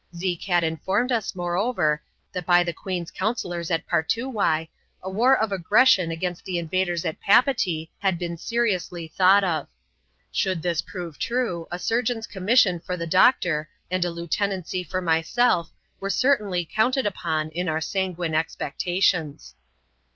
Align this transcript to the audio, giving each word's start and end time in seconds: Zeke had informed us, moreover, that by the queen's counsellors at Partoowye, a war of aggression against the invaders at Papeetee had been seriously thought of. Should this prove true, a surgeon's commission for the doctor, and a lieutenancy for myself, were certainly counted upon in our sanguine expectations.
Zeke 0.15 0.45
had 0.45 0.63
informed 0.63 1.11
us, 1.11 1.35
moreover, 1.35 2.01
that 2.33 2.43
by 2.47 2.63
the 2.63 2.73
queen's 2.73 3.11
counsellors 3.11 3.69
at 3.69 3.85
Partoowye, 3.85 4.67
a 5.03 5.09
war 5.11 5.37
of 5.37 5.51
aggression 5.51 6.09
against 6.09 6.43
the 6.43 6.57
invaders 6.57 7.05
at 7.05 7.21
Papeetee 7.21 7.91
had 7.99 8.17
been 8.17 8.35
seriously 8.35 9.07
thought 9.07 9.43
of. 9.43 9.67
Should 10.31 10.63
this 10.63 10.81
prove 10.81 11.19
true, 11.19 11.67
a 11.69 11.77
surgeon's 11.77 12.25
commission 12.25 12.79
for 12.79 12.97
the 12.97 13.05
doctor, 13.05 13.69
and 13.91 14.03
a 14.03 14.09
lieutenancy 14.09 14.83
for 14.83 15.01
myself, 15.01 15.69
were 15.99 16.09
certainly 16.09 16.65
counted 16.65 17.05
upon 17.05 17.49
in 17.51 17.69
our 17.69 17.79
sanguine 17.79 18.33
expectations. 18.33 19.53